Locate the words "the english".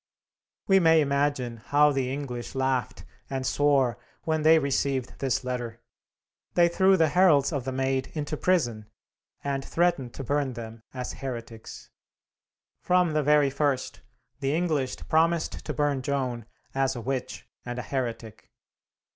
1.91-2.55, 14.39-14.97